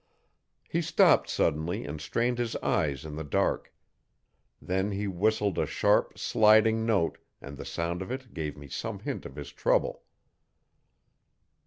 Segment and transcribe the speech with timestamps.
[0.67, 3.71] He stopped suddenly and strained his eyes in the dark.
[4.59, 9.01] Then he whistled a sharp, sliding note, and the sound of it gave me some
[9.01, 10.01] hint of his trouble.